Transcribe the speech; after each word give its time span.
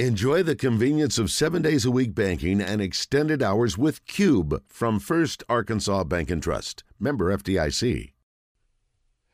Enjoy 0.00 0.42
the 0.42 0.56
convenience 0.56 1.18
of 1.18 1.30
seven 1.30 1.62
days 1.62 1.84
a 1.84 1.90
week 1.92 2.16
banking 2.16 2.60
and 2.60 2.82
extended 2.82 3.40
hours 3.40 3.78
with 3.78 4.04
Cube 4.06 4.60
from 4.66 4.98
First 4.98 5.44
Arkansas 5.48 6.02
Bank 6.02 6.32
and 6.32 6.42
Trust. 6.42 6.82
Member 6.98 7.32
FDIC. 7.36 8.10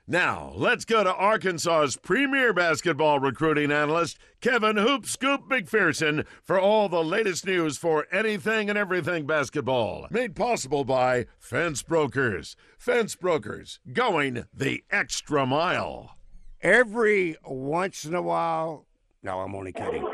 Now, 0.07 0.53
let's 0.54 0.85
go 0.85 1.03
to 1.03 1.15
Arkansas's 1.15 1.96
premier 1.96 2.53
basketball 2.53 3.21
recruiting 3.21 3.73
analyst, 3.73 4.19
Kevin 4.43 4.77
Hoop 4.77 5.07
Scoop 5.07 5.49
McPherson, 5.49 6.27
for 6.43 6.61
all 6.61 6.90
the 6.90 7.03
latest 7.03 7.47
news 7.47 7.79
for 7.79 8.06
anything 8.13 8.69
and 8.69 8.77
everything 8.77 9.24
basketball. 9.24 10.08
Made 10.11 10.37
possible 10.37 10.85
by 10.85 11.24
Fence 11.38 11.83
Brokers. 11.83 12.54
Fence 12.77 13.17
Brokers, 13.17 13.81
going 13.95 14.45
the 14.53 14.85
extra 14.90 15.47
mile. 15.47 16.19
Every 16.61 17.38
once 17.47 18.05
in 18.05 18.15
a 18.15 18.20
while, 18.20 18.84
no, 19.23 19.41
I'm 19.41 19.55
only 19.55 19.73
kidding 19.73 20.06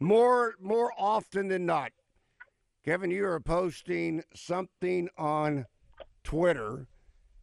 more 0.00 0.54
more 0.60 0.92
often 0.98 1.48
than 1.48 1.66
not. 1.66 1.92
Kevin, 2.84 3.10
you 3.10 3.26
are 3.26 3.40
posting 3.40 4.22
something 4.34 5.08
on 5.18 5.66
Twitter, 6.24 6.86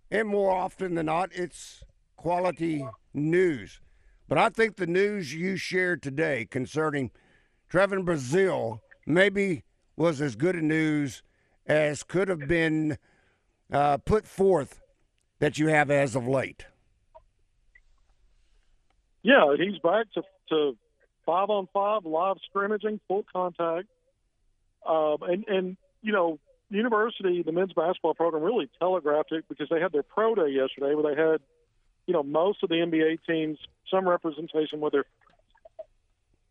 and 0.09 0.27
more 0.27 0.51
often 0.51 0.95
than 0.95 1.07
not, 1.07 1.29
it's 1.33 1.83
quality 2.15 2.85
news. 3.13 3.79
But 4.27 4.37
I 4.37 4.49
think 4.49 4.75
the 4.75 4.87
news 4.87 5.33
you 5.33 5.55
shared 5.55 6.01
today 6.01 6.47
concerning 6.49 7.11
Trevon 7.69 8.05
Brazile 8.05 8.79
maybe 9.05 9.63
was 9.95 10.19
as 10.21 10.35
good 10.35 10.55
a 10.55 10.61
news 10.61 11.21
as 11.67 12.03
could 12.03 12.27
have 12.27 12.47
been 12.47 12.97
uh, 13.71 13.97
put 13.97 14.25
forth 14.25 14.81
that 15.39 15.57
you 15.57 15.67
have 15.67 15.91
as 15.91 16.15
of 16.15 16.27
late. 16.27 16.65
Yeah, 19.23 19.55
he's 19.57 19.79
back 19.79 20.05
to, 20.13 20.21
to 20.49 20.77
five 21.25 21.49
on 21.49 21.67
five, 21.73 22.05
live 22.05 22.37
scrimmaging, 22.49 22.99
full 23.07 23.25
contact. 23.31 23.87
Um, 24.85 25.17
and, 25.21 25.45
and, 25.47 25.77
you 26.01 26.11
know, 26.11 26.39
university, 26.69 27.41
the 27.43 27.51
men's 27.51 27.73
basketball 27.73 28.13
program 28.13 28.43
really 28.43 28.69
telegraphed 28.79 29.31
it 29.31 29.45
because 29.49 29.67
they 29.69 29.79
had 29.79 29.91
their 29.91 30.03
pro 30.03 30.35
day 30.35 30.49
yesterday 30.49 30.93
where 30.95 31.15
they 31.15 31.21
had, 31.21 31.41
you 32.05 32.13
know, 32.13 32.23
most 32.23 32.63
of 32.63 32.69
the 32.69 32.75
NBA 32.75 33.19
teams, 33.27 33.57
some 33.89 34.07
representation 34.07 34.79
with 34.79 34.93
their 34.93 35.05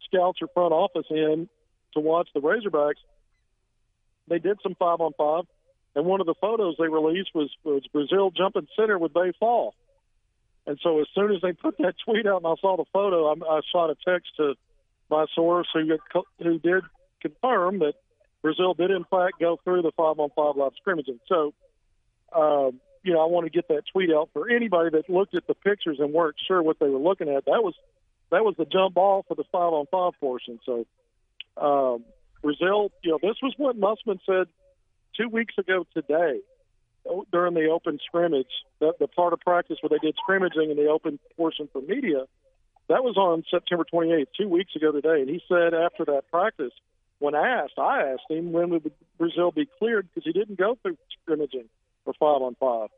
scouts 0.07 0.39
or 0.43 0.49
front 0.49 0.73
office 0.73 1.07
in 1.11 1.49
to 1.95 2.01
watch 2.01 2.29
the 2.35 2.41
Razorbacks. 2.41 3.03
They 4.29 4.39
did 4.39 4.59
some 4.63 4.75
five 4.75 5.01
on 5.01 5.13
five, 5.17 5.45
and 5.95 6.07
one 6.07 6.21
of 6.21 6.27
the 6.27 6.35
photos 6.41 6.77
they 6.79 6.89
released 6.89 7.31
was, 7.35 7.51
was 7.63 7.83
Brazile 7.95 8.35
jumping 8.35 8.67
center 8.77 8.99
with 8.99 9.13
Baye 9.13 9.33
Fall. 9.39 9.75
And 10.67 10.79
so 10.83 11.01
as 11.01 11.07
soon 11.15 11.33
as 11.35 11.43
they 11.43 11.53
put 11.53 11.77
that 11.79 11.95
tweet 12.05 12.27
out 12.27 12.39
and 12.39 12.47
I 12.47 12.55
saw 12.61 12.77
the 12.77 12.85
photo, 12.93 13.29
I, 13.29 13.57
I 13.57 13.61
shot 13.71 13.91
a 13.91 13.97
text 14.07 14.31
to 14.37 14.55
my 15.11 15.27
source 15.35 15.69
who 15.73 15.99
who 16.39 16.59
did 16.59 16.85
confirm 17.21 17.81
that 17.81 17.95
Brazile 18.43 18.77
did 18.77 18.91
in 18.91 19.05
fact 19.05 19.41
go 19.41 19.59
through 19.63 19.83
the 19.83 19.93
five 19.97 20.19
on 20.19 20.31
five 20.35 20.57
live 20.57 20.73
scrimmaging. 20.77 21.21
So, 21.29 21.53
um, 22.35 22.81
you 23.03 23.13
know, 23.13 23.21
I 23.21 23.27
want 23.27 23.45
to 23.45 23.51
get 23.51 23.69
that 23.69 23.83
tweet 23.93 24.11
out 24.11 24.31
for 24.33 24.49
anybody 24.49 24.91
that 24.91 25.11
looked 25.11 25.35
at 25.35 25.47
the 25.47 25.55
pictures 25.55 25.99
and 26.01 26.13
weren't 26.13 26.37
sure 26.47 26.63
what 26.63 26.79
they 26.79 26.89
were 26.89 26.99
looking 26.99 27.29
at. 27.29 27.45
That 27.45 27.63
was 27.63 27.75
that 28.31 28.45
was 28.45 28.55
the 28.57 28.65
jump 28.65 28.95
ball 28.95 29.25
for 29.29 29.35
the 29.35 29.45
five 29.53 29.73
on 29.73 29.87
five 29.91 30.19
portion. 30.19 30.59
So, 30.65 30.87
um, 31.59 32.05
Brazile, 32.43 32.91
you 33.03 33.11
know, 33.11 33.19
this 33.23 33.37
was 33.43 33.53
what 33.59 33.77
Musselman 33.77 34.21
said 34.25 34.47
two 35.15 35.29
weeks 35.29 35.57
ago 35.59 35.87
today 35.93 36.41
during 37.31 37.55
the 37.55 37.69
open 37.69 37.99
scrimmage, 38.07 38.49
the, 38.81 38.93
the 38.99 39.09
part 39.09 39.33
of 39.33 39.41
practice 39.41 39.79
where 39.81 39.91
they 39.91 40.05
did 40.05 40.17
scrimmaging 40.23 40.71
in 40.71 40.77
the 40.77 40.89
open 40.89 41.19
portion 41.37 41.69
for 41.73 41.81
media, 41.83 42.25
that 42.89 43.03
was 43.03 43.17
on 43.17 43.45
September 43.51 43.85
28th, 43.93 44.27
two 44.37 44.49
weeks 44.49 44.77
ago 44.77 44.93
today. 44.93 45.21
And 45.21 45.29
he 45.29 45.43
said 45.49 45.75
after 45.75 46.05
that 46.07 46.31
practice, 46.31 46.73
when 47.19 47.35
asked, 47.35 47.79
I 47.79 48.13
asked 48.13 48.29
him 48.29 48.53
when 48.53 48.71
would 48.71 48.91
Brazile 49.19 49.55
be 49.55 49.69
cleared 49.79 50.09
because 50.09 50.25
he 50.25 50.33
didn't 50.33 50.59
go 50.59 50.77
through 50.83 50.99
scrimmaging 51.23 51.69
for 52.05 52.13
five 52.15 52.43
on 52.43 52.55
five, 52.61 52.89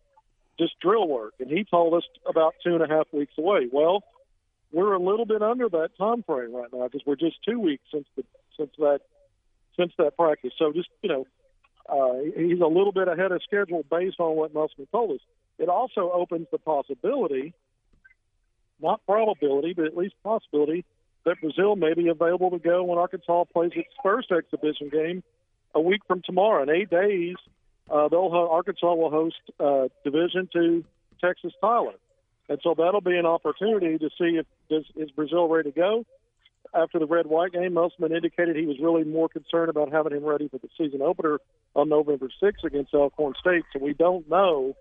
just 0.59 0.79
drill 0.81 1.06
work. 1.06 1.34
And 1.38 1.50
he 1.50 1.65
told 1.65 1.94
us 1.94 2.03
about 2.28 2.55
two 2.65 2.75
and 2.75 2.83
a 2.83 2.88
half 2.88 3.06
weeks 3.12 3.34
away. 3.38 3.69
Well, 3.71 4.03
we're 4.73 4.94
a 4.94 4.99
little 4.99 5.27
bit 5.27 5.43
under 5.43 5.69
that 5.69 5.91
time 5.99 6.23
frame 6.23 6.55
right 6.55 6.69
now 6.73 6.84
because 6.84 7.03
we're 7.06 7.17
just 7.17 7.37
two 7.44 7.61
weeks 7.61 7.84
since 7.93 8.06
the 8.17 8.25
since 8.56 8.71
that 8.78 9.00
since 9.77 9.93
that 9.99 10.17
practice. 10.17 10.53
So 10.59 10.73
just 10.73 10.88
you 11.03 11.09
know, 11.09 11.27
uh, 11.89 12.15
he's 12.37 12.61
a 12.61 12.67
little 12.67 12.93
bit 12.93 13.09
ahead 13.09 13.33
of 13.33 13.43
schedule 13.43 13.85
based 13.91 14.21
on 14.21 14.37
what 14.37 14.55
Musselman 14.55 14.89
told 14.91 15.13
us. 15.13 15.21
It 15.59 15.69
also 15.69 16.11
opens 16.13 16.47
the 16.51 16.59
possibility, 16.59 17.55
not 18.81 19.01
probability, 19.07 19.73
but 19.73 19.87
at 19.87 19.97
least 19.97 20.15
possibility, 20.23 20.85
that 21.25 21.37
Brazile 21.43 21.77
may 21.77 21.95
be 21.95 22.09
available 22.09 22.51
to 22.51 22.59
go 22.59 22.85
when 22.85 22.99
Arkansas 22.99 23.45
plays 23.53 23.73
its 23.75 23.89
first 24.03 24.31
exhibition 24.31 24.89
game 24.89 25.23
a 25.75 25.81
week 25.81 26.03
from 26.07 26.23
tomorrow. 26.23 26.63
In 26.63 26.71
eight 26.71 26.91
days, 26.91 27.37
uh, 27.91 28.09
they'll 28.09 28.31
Arkansas 28.33 28.95
will 28.95 29.11
host 29.11 29.41
uh, 29.59 29.89
Division 30.05 30.49
Two 30.53 30.85
Texas 31.21 31.53
Tyler, 31.61 31.95
and 32.49 32.59
so 32.63 32.75
that'll 32.77 33.01
be 33.01 33.17
an 33.17 33.27
opportunity 33.27 33.99
to 33.99 34.11
see 34.19 34.39
if 34.39 34.47
does, 34.69 34.85
is 34.97 35.11
Brazile 35.17 35.51
ready 35.51 35.73
to 35.73 35.77
go 35.77 36.05
after 36.76 36.98
the 36.98 37.06
red 37.06 37.26
white 37.26 37.53
game, 37.53 37.75
Musselman 37.75 38.14
indicated 38.14 38.56
he 38.56 38.66
was 38.66 38.78
really 38.81 39.04
more 39.04 39.28
concerned 39.28 39.70
about 39.70 39.92
having 39.92 40.12
him 40.12 40.25
ready 40.25 40.48
for 40.48 40.59
the 40.59 40.69
season 40.76 41.03
opener 41.03 41.38
on 41.75 41.88
November 41.88 42.28
6th 42.42 42.64
against 42.64 42.94
Alcorn 42.94 43.34
State. 43.41 43.64
So 43.72 43.82
we 43.82 43.94
don't 43.94 44.28
know 44.28 44.76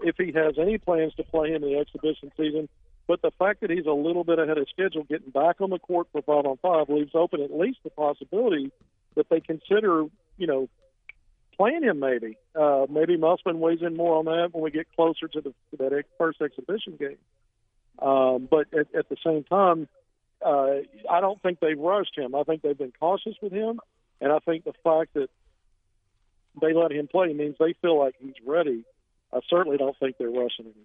if 0.00 0.16
he 0.16 0.32
has 0.32 0.54
any 0.58 0.78
plans 0.78 1.14
to 1.14 1.24
play 1.24 1.52
in 1.52 1.62
the 1.62 1.78
exhibition 1.78 2.30
season. 2.36 2.68
But 3.06 3.22
the 3.22 3.32
fact 3.38 3.62
that 3.62 3.70
he's 3.70 3.86
a 3.86 3.92
little 3.92 4.22
bit 4.22 4.38
ahead 4.38 4.58
of 4.58 4.68
schedule, 4.68 5.02
getting 5.04 5.30
back 5.30 5.60
on 5.60 5.70
the 5.70 5.78
court 5.78 6.06
for 6.12 6.22
five 6.22 6.46
on 6.46 6.58
five, 6.58 6.88
leaves 6.88 7.12
open 7.14 7.40
at 7.40 7.52
least 7.52 7.78
the 7.82 7.90
possibility 7.90 8.70
that 9.16 9.28
they 9.28 9.40
consider, 9.40 10.04
you 10.36 10.46
know, 10.46 10.68
playing 11.56 11.82
him 11.82 11.98
maybe. 11.98 12.36
Uh, 12.54 12.86
maybe 12.88 13.16
Musselman 13.16 13.60
weighs 13.60 13.82
in 13.82 13.96
more 13.96 14.16
on 14.16 14.26
that 14.26 14.50
when 14.52 14.62
we 14.62 14.70
get 14.70 14.86
closer 14.94 15.26
to, 15.26 15.40
the, 15.40 15.50
to 15.70 15.76
that 15.78 16.04
first 16.18 16.40
exhibition 16.40 16.96
game. 16.98 17.18
Um, 17.98 18.48
but 18.50 18.66
at, 18.72 18.94
at 18.94 19.08
the 19.08 19.16
same 19.24 19.44
time, 19.44 19.88
uh, 20.44 20.82
I 21.10 21.20
don't 21.20 21.40
think 21.42 21.60
they've 21.60 21.78
rushed 21.78 22.16
him. 22.16 22.34
I 22.34 22.42
think 22.44 22.62
they've 22.62 22.76
been 22.76 22.92
cautious 22.98 23.34
with 23.42 23.52
him, 23.52 23.80
and 24.20 24.32
I 24.32 24.38
think 24.40 24.64
the 24.64 24.72
fact 24.82 25.14
that 25.14 25.28
they 26.60 26.72
let 26.72 26.92
him 26.92 27.08
play 27.08 27.32
means 27.32 27.56
they 27.58 27.74
feel 27.80 27.98
like 27.98 28.14
he's 28.18 28.34
ready. 28.46 28.84
I 29.32 29.40
certainly 29.48 29.76
don't 29.76 29.96
think 29.98 30.16
they're 30.18 30.28
rushing 30.28 30.66
anything. 30.66 30.84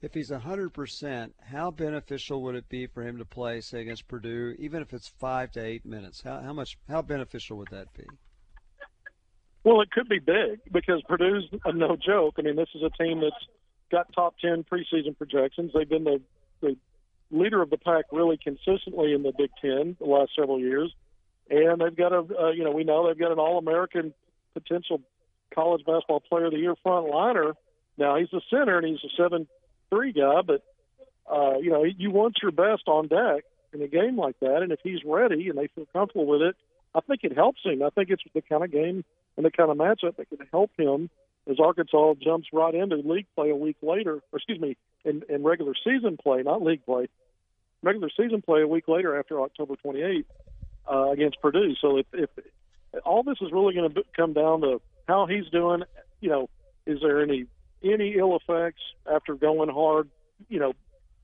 If 0.00 0.14
he's 0.14 0.30
100%, 0.30 1.32
how 1.50 1.70
beneficial 1.72 2.42
would 2.42 2.54
it 2.54 2.68
be 2.68 2.86
for 2.86 3.02
him 3.02 3.18
to 3.18 3.24
play, 3.24 3.60
say, 3.60 3.80
against 3.80 4.06
Purdue, 4.06 4.54
even 4.58 4.80
if 4.80 4.94
it's 4.94 5.08
five 5.08 5.50
to 5.52 5.60
eight 5.60 5.84
minutes? 5.84 6.22
How, 6.22 6.40
how 6.40 6.52
much? 6.52 6.78
How 6.88 7.02
beneficial 7.02 7.58
would 7.58 7.68
that 7.72 7.92
be? 7.94 8.04
Well, 9.64 9.80
it 9.80 9.90
could 9.90 10.08
be 10.08 10.20
big 10.20 10.60
because 10.72 11.02
Purdue's 11.08 11.44
a 11.64 11.72
no 11.72 11.96
joke. 11.96 12.36
I 12.38 12.42
mean, 12.42 12.54
this 12.54 12.68
is 12.74 12.82
a 12.82 12.90
team 13.02 13.20
that's 13.20 13.34
got 13.90 14.12
top 14.12 14.36
10 14.38 14.64
preseason 14.64 15.16
projections. 15.16 15.72
They've 15.74 15.88
been 15.88 16.04
the, 16.04 16.20
the 16.60 16.76
leader 17.30 17.60
of 17.62 17.70
the 17.70 17.78
pack 17.78 18.06
really 18.12 18.38
consistently 18.42 19.12
in 19.12 19.22
the 19.22 19.32
Big 19.36 19.50
Ten 19.60 19.96
the 19.98 20.06
last 20.06 20.32
several 20.38 20.58
years, 20.58 20.94
and 21.50 21.80
they've 21.80 21.96
got 21.96 22.12
a 22.12 22.18
uh, 22.18 22.50
you 22.50 22.64
know 22.64 22.72
we 22.72 22.84
know 22.84 23.06
they've 23.06 23.18
got 23.18 23.32
an 23.32 23.38
All-American 23.38 24.14
potential 24.54 25.00
college 25.54 25.84
basketball 25.84 26.20
player 26.20 26.46
of 26.46 26.52
the 26.52 26.58
year 26.58 26.74
front 26.82 27.08
liner. 27.08 27.54
Now 27.96 28.16
he's 28.16 28.32
a 28.32 28.40
center 28.50 28.78
and 28.78 28.86
he's 28.86 29.04
a 29.04 29.22
seven 29.22 29.46
three 29.90 30.12
guy, 30.12 30.42
but 30.42 30.62
uh, 31.30 31.58
you 31.58 31.70
know 31.70 31.84
you 31.84 32.10
want 32.10 32.38
your 32.42 32.52
best 32.52 32.82
on 32.86 33.08
deck 33.08 33.44
in 33.72 33.82
a 33.82 33.88
game 33.88 34.16
like 34.16 34.38
that, 34.40 34.62
and 34.62 34.72
if 34.72 34.80
he's 34.82 35.00
ready 35.04 35.48
and 35.48 35.58
they 35.58 35.68
feel 35.68 35.86
comfortable 35.92 36.26
with 36.26 36.42
it, 36.42 36.56
I 36.94 37.00
think 37.00 37.20
it 37.24 37.34
helps 37.34 37.60
him. 37.64 37.82
I 37.82 37.90
think 37.90 38.10
it's 38.10 38.22
the 38.34 38.42
kind 38.42 38.64
of 38.64 38.72
game 38.72 39.04
and 39.36 39.44
the 39.44 39.50
kind 39.50 39.70
of 39.70 39.76
matchup 39.76 40.16
that 40.16 40.28
can 40.28 40.46
help 40.50 40.70
him 40.78 41.10
as 41.48 41.58
Arkansas 41.58 42.14
jumps 42.22 42.48
right 42.52 42.74
into 42.74 42.96
league 42.96 43.26
play 43.34 43.50
a 43.50 43.56
week 43.56 43.76
later, 43.82 44.20
or 44.32 44.36
excuse 44.36 44.60
me, 44.60 44.76
in, 45.04 45.22
in 45.28 45.42
regular 45.42 45.72
season 45.84 46.16
play, 46.22 46.42
not 46.42 46.62
league 46.62 46.84
play, 46.84 47.08
regular 47.82 48.10
season 48.16 48.42
play 48.42 48.62
a 48.62 48.66
week 48.66 48.86
later 48.86 49.18
after 49.18 49.40
October 49.40 49.74
28th 49.84 50.24
uh, 50.90 51.10
against 51.10 51.40
Purdue. 51.40 51.74
So 51.80 51.98
if, 51.98 52.06
if 52.12 52.30
all 53.04 53.22
this 53.22 53.38
is 53.40 53.50
really 53.50 53.74
going 53.74 53.90
to 53.92 54.02
come 54.14 54.34
down 54.34 54.60
to 54.60 54.80
how 55.06 55.26
he's 55.26 55.48
doing, 55.50 55.84
you 56.20 56.28
know, 56.28 56.48
is 56.86 56.98
there 57.00 57.22
any 57.22 57.46
any 57.82 58.14
ill 58.16 58.36
effects 58.36 58.82
after 59.10 59.34
going 59.34 59.70
hard? 59.70 60.08
You 60.48 60.58
know, 60.58 60.72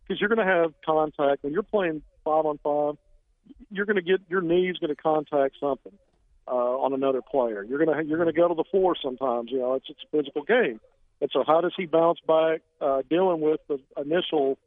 because 0.02 0.20
you're 0.20 0.28
going 0.28 0.46
to 0.46 0.52
have 0.52 0.72
contact 0.84 1.42
when 1.42 1.52
you're 1.52 1.62
playing 1.62 2.02
five 2.24 2.46
on 2.46 2.58
five. 2.62 2.96
You're 3.70 3.86
going 3.86 3.96
to 3.96 4.02
get 4.02 4.20
your 4.28 4.40
knee's 4.40 4.78
going 4.78 4.94
to 4.94 5.00
contact 5.00 5.56
something 5.60 5.92
uh, 6.46 6.50
on 6.50 6.92
another 6.92 7.22
player. 7.22 7.62
You're 7.62 7.84
to 7.84 8.04
you're 8.04 8.24
to 8.24 8.32
go 8.32 8.48
to 8.48 8.54
the 8.54 8.64
floor 8.70 8.94
sometimes. 9.00 9.50
You 9.50 9.58
know, 9.58 9.74
it's 9.74 9.86
it's 9.88 10.00
a 10.02 10.16
physical 10.16 10.42
game. 10.42 10.80
And 11.20 11.30
so, 11.32 11.44
how 11.46 11.60
does 11.60 11.72
he 11.76 11.86
bounce 11.86 12.18
back 12.26 12.62
uh, 12.80 13.02
dealing 13.08 13.40
with 13.40 13.60
the 13.68 13.78
initial 13.96 14.58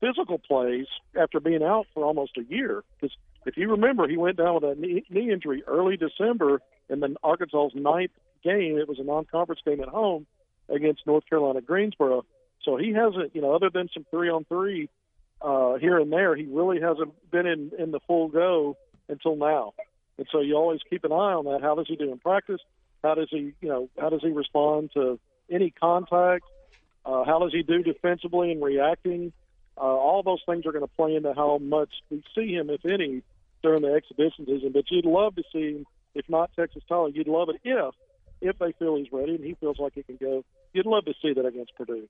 physical 0.00 0.38
plays 0.38 0.86
after 1.18 1.40
being 1.40 1.62
out 1.62 1.86
for 1.94 2.04
almost 2.04 2.32
a 2.36 2.42
year? 2.42 2.84
Because 3.00 3.16
if 3.46 3.56
you 3.56 3.70
remember, 3.70 4.08
he 4.08 4.16
went 4.16 4.36
down 4.36 4.54
with 4.56 4.64
a 4.64 4.74
knee, 4.74 5.04
knee 5.08 5.32
injury 5.32 5.62
early 5.66 5.96
December 5.96 6.60
in 6.88 7.00
the 7.00 7.14
Arkansas's 7.22 7.72
ninth 7.74 8.10
game. 8.42 8.76
It 8.76 8.88
was 8.88 8.98
a 8.98 9.04
non-conference 9.04 9.60
game 9.64 9.80
at 9.80 9.88
home 9.88 10.26
against 10.68 11.06
North 11.06 11.24
Carolina 11.28 11.60
Greensboro. 11.60 12.24
So 12.62 12.76
he 12.76 12.92
hasn't, 12.92 13.34
you 13.34 13.40
know, 13.40 13.54
other 13.54 13.70
than 13.70 13.88
some 13.94 14.04
three-on-three 14.10 14.88
uh, 15.40 15.74
here 15.74 15.98
and 15.98 16.12
there, 16.12 16.34
he 16.34 16.46
really 16.46 16.80
hasn't 16.80 17.12
been 17.30 17.46
in 17.46 17.70
in 17.78 17.90
the 17.90 18.00
full 18.06 18.28
go 18.28 18.76
until 19.08 19.36
now. 19.36 19.74
And 20.18 20.26
so 20.32 20.40
you 20.40 20.56
always 20.56 20.80
keep 20.88 21.04
an 21.04 21.12
eye 21.12 21.34
on 21.34 21.44
that. 21.44 21.60
How 21.62 21.74
does 21.74 21.86
he 21.88 21.96
do 21.96 22.10
in 22.10 22.18
practice? 22.18 22.60
How 23.02 23.14
does 23.14 23.28
he, 23.30 23.52
you 23.60 23.68
know, 23.68 23.88
how 23.98 24.08
does 24.08 24.22
he 24.22 24.30
respond 24.30 24.90
to 24.94 25.18
any 25.50 25.70
contact? 25.70 26.44
Uh, 27.04 27.24
how 27.24 27.38
does 27.38 27.52
he 27.52 27.62
do 27.62 27.82
defensively 27.82 28.50
and 28.50 28.62
reacting? 28.62 29.32
Uh, 29.78 29.82
all 29.82 30.22
those 30.22 30.40
things 30.46 30.64
are 30.66 30.72
going 30.72 30.84
to 30.84 30.94
play 30.96 31.14
into 31.14 31.34
how 31.34 31.58
much 31.58 31.90
we 32.10 32.22
see 32.34 32.52
him, 32.54 32.70
if 32.70 32.84
any, 32.84 33.22
during 33.62 33.82
the 33.82 33.92
exhibition 33.92 34.46
season. 34.46 34.72
But 34.72 34.90
you'd 34.90 35.04
love 35.04 35.36
to 35.36 35.42
see 35.52 35.76
him, 35.76 35.86
if 36.14 36.28
not 36.28 36.50
Texas 36.56 36.82
Tyler, 36.88 37.10
you'd 37.10 37.28
love 37.28 37.48
it 37.50 37.60
if 37.62 37.94
if 38.40 38.58
they 38.58 38.72
feel 38.72 38.96
he's 38.96 39.10
ready 39.12 39.34
and 39.34 39.44
he 39.44 39.54
feels 39.54 39.78
like 39.78 39.94
he 39.94 40.02
can 40.02 40.16
go. 40.16 40.44
You'd 40.72 40.86
love 40.86 41.04
to 41.06 41.14
see 41.22 41.32
that 41.32 41.46
against 41.46 41.74
Purdue. 41.74 42.08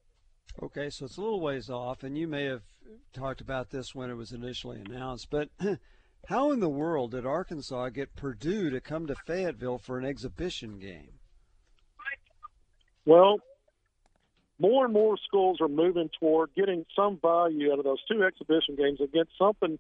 Okay, 0.63 0.91
so 0.91 1.05
it's 1.05 1.17
a 1.17 1.21
little 1.21 1.41
ways 1.41 1.69
off, 1.69 2.03
and 2.03 2.17
you 2.17 2.27
may 2.27 2.45
have 2.45 2.63
talked 3.13 3.41
about 3.41 3.71
this 3.71 3.95
when 3.95 4.11
it 4.11 4.15
was 4.15 4.33
initially 4.33 4.81
announced, 4.81 5.29
but 5.31 5.51
how 6.27 6.51
in 6.51 6.61
the 6.61 6.69
world 6.69 7.13
did 7.13 7.27
Arkansas 7.27 7.91
get 7.91 8.17
Purdue 8.17 8.71
to 8.71 8.81
come 8.81 9.07
to 9.07 9.15
Fayetteville 9.27 9.79
for 9.79 9.99
an 9.99 10.05
exhibition 10.05 10.79
game? 10.79 11.11
Well, 13.05 13.39
more 14.59 14.85
and 14.85 14.93
more 14.93 15.17
schools 15.27 15.61
are 15.61 15.69
moving 15.69 16.11
toward 16.19 16.51
getting 16.57 16.85
some 16.95 17.19
value 17.21 17.73
out 17.73 17.79
of 17.79 17.85
those 17.85 18.03
two 18.11 18.23
exhibition 18.25 18.75
games 18.77 19.01
against 19.01 19.33
something, 19.39 19.79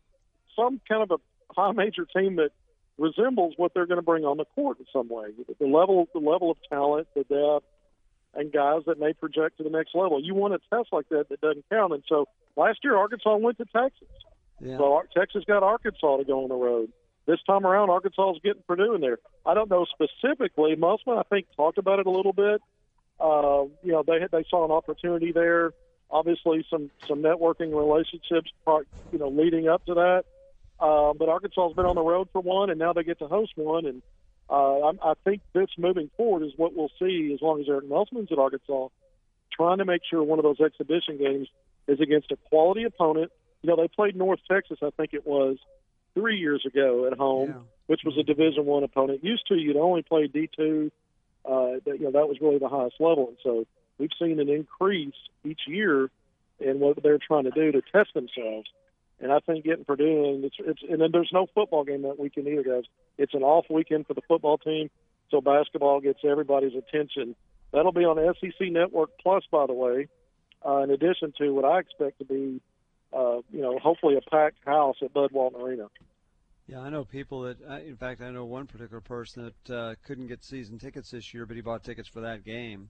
some 0.54 0.81
kind 0.88 1.02
of 1.02 1.10
a 1.10 1.54
high 1.54 1.72
major 1.72 2.06
team 2.06 2.37
that 2.37 2.50
resembles 2.99 3.54
what 3.56 3.75
they're 3.75 3.87
going 3.87 3.99
to 3.99 4.04
bring 4.04 4.25
on 4.25 4.37
the 4.37 4.44
court 4.54 4.78
in 4.78 4.87
some 4.92 5.08
way. 5.08 5.28
The 5.58 5.66
level, 5.66 6.08
the 6.12 6.20
level 6.20 6.50
of 6.50 6.56
talent, 6.70 7.08
the 7.14 7.25
depth, 7.25 7.66
and 8.34 8.52
guys 8.52 8.82
that 8.87 9.00
may 9.00 9.12
project 9.12 9.58
to 9.58 9.64
the 9.64 9.70
next 9.70 9.94
level. 9.94 10.22
You 10.22 10.34
want 10.34 10.54
a 10.54 10.58
test 10.70 10.90
like 10.92 11.08
that 11.08 11.28
that 11.31 11.40
doesn't 11.40 11.64
count. 11.70 11.94
And 11.94 12.02
so 12.08 12.26
last 12.54 12.78
year, 12.84 12.96
Arkansas 12.96 13.37
went 13.37 13.58
to 13.58 13.64
Texas. 13.64 14.08
Yeah. 14.60 14.78
So 14.78 15.02
Texas 15.16 15.44
got 15.46 15.62
Arkansas 15.62 16.16
to 16.18 16.24
go 16.24 16.42
on 16.42 16.48
the 16.48 16.54
road. 16.54 16.92
This 17.26 17.40
time 17.46 17.66
around, 17.66 17.90
Arkansas 17.90 18.32
is 18.34 18.40
getting 18.42 18.62
Purdue 18.66 18.94
in 18.94 19.00
there. 19.00 19.18
I 19.44 19.54
don't 19.54 19.68
know 19.68 19.84
specifically. 19.84 20.76
Musselman, 20.76 21.18
I 21.18 21.22
think, 21.24 21.46
talked 21.56 21.78
about 21.78 21.98
it 21.98 22.06
a 22.06 22.10
little 22.10 22.32
bit. 22.32 22.62
Uh, 23.18 23.64
you 23.82 23.92
know, 23.92 24.04
they 24.06 24.26
they 24.30 24.44
saw 24.48 24.64
an 24.64 24.70
opportunity 24.70 25.32
there. 25.32 25.72
Obviously, 26.10 26.64
some 26.70 26.90
some 27.08 27.22
networking 27.22 27.74
relationships, 27.76 28.50
you 29.12 29.18
know, 29.18 29.28
leading 29.28 29.68
up 29.68 29.84
to 29.86 29.94
that. 29.94 30.24
Uh, 30.78 31.14
but 31.14 31.28
Arkansas 31.28 31.68
has 31.68 31.74
been 31.74 31.86
on 31.86 31.94
the 31.96 32.02
road 32.02 32.28
for 32.32 32.42
one, 32.42 32.70
and 32.70 32.78
now 32.78 32.92
they 32.92 33.02
get 33.02 33.18
to 33.18 33.26
host 33.26 33.52
one. 33.56 33.86
And 33.86 34.02
uh, 34.48 34.80
I, 34.80 34.92
I 35.02 35.14
think 35.24 35.40
this 35.52 35.68
moving 35.78 36.10
forward 36.16 36.44
is 36.44 36.52
what 36.56 36.76
we'll 36.76 36.90
see 36.98 37.32
as 37.34 37.42
long 37.42 37.60
as 37.60 37.66
Eric 37.68 37.88
Musselman's 37.88 38.30
at 38.30 38.38
Arkansas, 38.38 38.88
trying 39.52 39.78
to 39.78 39.84
make 39.84 40.02
sure 40.08 40.22
one 40.22 40.38
of 40.38 40.44
those 40.44 40.60
exhibition 40.60 41.18
games 41.18 41.48
is 41.88 41.98
against 42.00 42.30
a 42.30 42.36
quality 42.48 42.84
opponent. 42.84 43.32
You 43.66 43.74
know, 43.74 43.82
they 43.82 43.88
played 43.88 44.14
North 44.14 44.38
Texas, 44.48 44.78
I 44.80 44.90
think 44.90 45.12
it 45.12 45.26
was 45.26 45.56
three 46.14 46.38
years 46.38 46.64
ago 46.64 47.08
at 47.10 47.18
home, 47.18 47.48
yeah. 47.48 47.56
which 47.88 48.02
was 48.04 48.16
a 48.16 48.22
Division 48.22 48.64
One 48.64 48.84
opponent. 48.84 49.24
Used 49.24 49.48
to, 49.48 49.56
you'd 49.56 49.76
only 49.76 50.02
play 50.02 50.28
D 50.28 50.48
two. 50.56 50.92
Uh, 51.44 51.82
that, 51.84 51.98
you 51.98 52.04
know, 52.04 52.12
that 52.12 52.28
was 52.28 52.36
really 52.40 52.58
the 52.58 52.68
highest 52.68 52.94
level, 53.00 53.26
and 53.26 53.36
so 53.42 53.66
we've 53.98 54.10
seen 54.20 54.38
an 54.38 54.48
increase 54.48 55.16
each 55.44 55.62
year 55.66 56.10
in 56.60 56.78
what 56.78 57.02
they're 57.02 57.18
trying 57.18 57.42
to 57.42 57.50
do 57.50 57.72
to 57.72 57.82
test 57.90 58.14
themselves. 58.14 58.68
And 59.18 59.32
I 59.32 59.40
think 59.40 59.64
getting 59.64 59.84
Purdue, 59.84 60.26
and 60.26 60.44
it's, 60.44 60.56
it's 60.60 60.82
and 60.88 61.00
then 61.00 61.10
there's 61.10 61.30
no 61.32 61.48
football 61.52 61.82
game 61.82 62.02
that 62.02 62.20
weekend 62.20 62.46
either, 62.46 62.62
guys. 62.62 62.84
It's 63.18 63.34
an 63.34 63.42
off 63.42 63.66
weekend 63.68 64.06
for 64.06 64.14
the 64.14 64.22
football 64.28 64.58
team, 64.58 64.90
so 65.32 65.40
basketball 65.40 66.00
gets 66.00 66.20
everybody's 66.24 66.76
attention. 66.76 67.34
That'll 67.72 67.90
be 67.90 68.04
on 68.04 68.16
SEC 68.40 68.68
Network 68.70 69.10
Plus, 69.20 69.42
by 69.50 69.66
the 69.66 69.72
way. 69.72 70.06
Uh, 70.64 70.78
in 70.78 70.90
addition 70.92 71.32
to 71.38 71.50
what 71.50 71.64
I 71.64 71.80
expect 71.80 72.18
to 72.20 72.24
be, 72.24 72.60
uh, 73.16 73.40
you 73.50 73.62
know, 73.62 73.78
hopefully 73.78 74.16
a 74.16 74.30
packed 74.30 74.64
house 74.64 74.96
at 75.02 75.12
Bud 75.12 75.32
Walton 75.32 75.60
Arena. 75.60 75.88
Yeah, 76.66 76.80
I 76.80 76.90
know 76.90 77.04
people 77.04 77.42
that. 77.42 77.60
In 77.86 77.96
fact, 77.96 78.20
I 78.20 78.30
know 78.30 78.44
one 78.44 78.66
particular 78.66 79.00
person 79.00 79.52
that 79.66 79.74
uh, 79.74 79.94
couldn't 80.04 80.26
get 80.26 80.44
season 80.44 80.78
tickets 80.78 81.10
this 81.10 81.32
year, 81.32 81.46
but 81.46 81.54
he 81.54 81.62
bought 81.62 81.84
tickets 81.84 82.08
for 82.08 82.20
that 82.22 82.44
game 82.44 82.88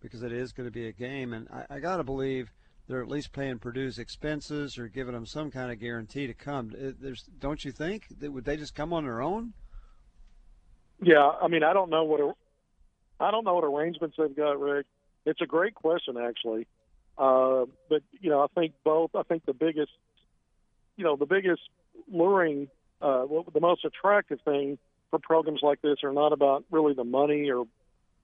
because 0.00 0.22
it 0.22 0.32
is 0.32 0.52
going 0.52 0.68
to 0.68 0.72
be 0.72 0.86
a 0.86 0.92
game, 0.92 1.32
and 1.32 1.48
I, 1.48 1.76
I 1.76 1.80
got 1.80 1.96
to 1.96 2.04
believe 2.04 2.52
they're 2.86 3.02
at 3.02 3.08
least 3.08 3.32
paying 3.32 3.58
Purdue's 3.58 3.98
expenses 3.98 4.78
or 4.78 4.88
giving 4.88 5.14
them 5.14 5.26
some 5.26 5.50
kind 5.50 5.72
of 5.72 5.80
guarantee 5.80 6.26
to 6.26 6.34
come. 6.34 6.72
There's, 7.00 7.24
don't 7.40 7.64
you 7.64 7.72
think? 7.72 8.06
That, 8.20 8.32
Would 8.32 8.44
they 8.44 8.56
just 8.56 8.74
come 8.74 8.92
on 8.92 9.04
their 9.04 9.20
own? 9.20 9.52
Yeah, 11.02 11.30
I 11.42 11.48
mean, 11.48 11.62
I 11.62 11.72
don't 11.72 11.90
know 11.90 12.04
what 12.04 12.36
I 13.20 13.30
don't 13.30 13.44
know 13.44 13.54
what 13.54 13.64
arrangements 13.64 14.16
they've 14.18 14.34
got, 14.34 14.60
Rick. 14.60 14.86
It's 15.26 15.40
a 15.40 15.46
great 15.46 15.74
question, 15.74 16.16
actually. 16.16 16.66
Uh, 17.18 17.66
but 17.88 18.02
you 18.20 18.30
know, 18.30 18.40
I 18.42 18.46
think 18.54 18.74
both. 18.84 19.10
I 19.14 19.22
think 19.22 19.44
the 19.44 19.52
biggest, 19.52 19.92
you 20.96 21.04
know, 21.04 21.16
the 21.16 21.26
biggest 21.26 21.62
luring, 22.10 22.68
uh, 23.02 23.26
the 23.52 23.60
most 23.60 23.84
attractive 23.84 24.40
thing 24.44 24.78
for 25.10 25.18
programs 25.18 25.60
like 25.62 25.82
this 25.82 25.98
are 26.04 26.12
not 26.12 26.32
about 26.32 26.64
really 26.70 26.94
the 26.94 27.04
money, 27.04 27.50
or 27.50 27.66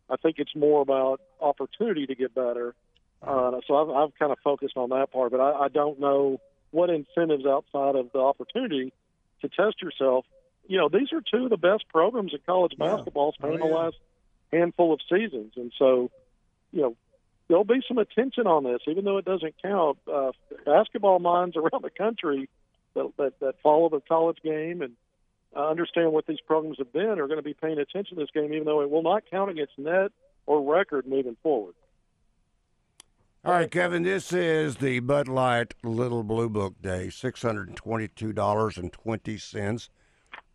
I 0.08 0.17
think 0.17 0.37
it's 0.38 0.55
more 0.55 0.81
about 0.82 1.20
opportunity 1.41 2.06
to 2.06 2.14
get 2.14 2.35
better 2.35 2.75
uh, 3.26 3.61
so 3.67 3.76
I've, 3.76 3.91
I've 3.91 4.19
kind 4.19 4.32
of 4.32 4.38
focused 4.44 4.76
on 4.76 4.91
that 4.91 5.11
part, 5.12 5.32
but 5.32 5.41
I, 5.41 5.64
I 5.64 5.69
don't 5.69 5.99
know 5.99 6.41
what 6.70 6.91
incentives 6.91 7.46
outside 7.46 7.96
of 7.96 8.12
the 8.12 8.19
opportunity 8.19 8.93
to 9.41 9.49
test 9.49 9.81
yourself. 9.81 10.26
You 10.67 10.79
know, 10.79 10.88
these 10.88 11.12
are 11.12 11.20
two 11.20 11.44
of 11.44 11.50
the 11.50 11.56
best 11.56 11.85
programs 11.88 12.32
in 12.35 12.41
college 12.44 12.75
basketball 12.79 13.35
yeah. 13.35 13.38
spanning 13.38 13.62
oh, 13.62 13.67
yeah. 13.67 13.73
the 13.73 13.79
last 13.79 13.96
handful 14.52 14.93
of 14.93 15.00
seasons, 15.11 15.52
and 15.56 15.73
so 15.79 16.11
you 16.73 16.82
know 16.82 16.96
there'll 17.49 17.64
be 17.64 17.82
some 17.87 17.99
attention 17.99 18.46
on 18.46 18.64
this, 18.64 18.81
even 18.88 19.05
though 19.05 19.19
it 19.19 19.25
doesn't 19.25 19.55
count. 19.62 19.99
Uh, 20.11 20.32
basketball 20.64 21.19
minds 21.19 21.56
around 21.56 21.82
the 21.82 21.91
country 21.91 22.49
that, 22.94 23.12
that, 23.19 23.41
that 23.41 23.55
follow 23.62 23.88
the 23.88 24.00
college 24.00 24.38
game 24.43 24.82
and 24.82 24.94
uh, 25.56 25.69
understand 25.69 26.12
what 26.12 26.26
these 26.26 26.41
programs 26.46 26.79
have 26.79 26.93
been 26.93 27.20
are 27.20 27.26
going 27.26 27.38
to 27.38 27.43
be 27.43 27.55
paying 27.55 27.79
attention 27.79 28.17
to 28.17 28.23
this 28.23 28.31
game, 28.32 28.52
even 28.52 28.64
though 28.64 28.81
it 28.81 28.91
will 28.91 29.02
not 29.02 29.25
count 29.31 29.50
against 29.50 29.79
net 29.79 30.12
or 30.46 30.75
record 30.75 31.06
moving 31.06 31.37
forward. 31.43 31.75
All 33.44 33.52
right, 33.52 33.70
Kevin, 33.70 34.05
this 34.05 34.32
is 34.32 34.76
the 34.76 35.00
Bud 35.00 35.29
Light 35.29 35.75
Little 35.82 36.23
Blue 36.23 36.49
Book 36.49 36.81
Day, 36.81 37.08
$622.20. 37.08 39.88